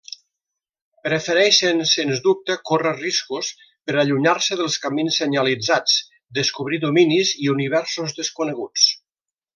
Prefereixen 1.07 1.83
sens 1.89 2.21
dubte 2.27 2.55
córrer 2.69 2.93
riscos 2.95 3.51
per 3.91 3.97
allunyar-se 4.05 4.57
dels 4.63 4.79
camins 4.87 5.21
senyalitzats, 5.23 6.01
descobrir 6.41 6.81
dominis 6.89 7.37
i 7.45 7.53
universos 7.57 8.21
desconeguts. 8.23 8.89